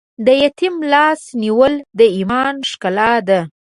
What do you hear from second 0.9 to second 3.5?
لاس نیول د ایمان ښکلا ده.